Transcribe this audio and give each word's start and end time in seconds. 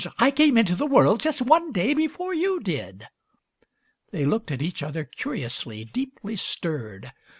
I 0.17 0.31
came 0.31 0.57
into 0.57 0.75
the 0.75 0.87
world 0.87 1.19
just 1.21 1.43
one 1.43 1.71
day 1.71 1.93
before 1.93 2.33
you 2.33 2.59
did!" 2.59 3.07
They 4.09 4.25
looked 4.25 4.49
at 4.49 4.59
each 4.63 4.81
other 4.81 5.03
curiously, 5.03 5.85
deeply 5.85 6.37
stirred. 6.37 7.11